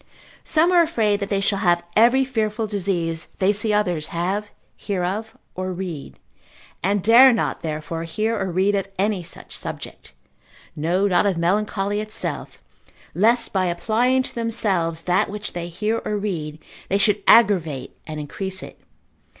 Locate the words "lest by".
13.13-13.67